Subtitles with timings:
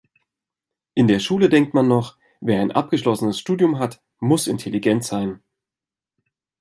[0.95, 5.43] In der Schule denkt man noch, wer ein abgeschlossenes Studium hat, muss intelligent sein.